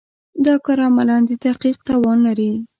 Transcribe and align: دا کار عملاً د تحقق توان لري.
دا 0.45 0.55
کار 0.65 0.79
عملاً 0.87 1.17
د 1.27 1.31
تحقق 1.43 1.77
توان 1.87 2.17
لري. 2.27 2.51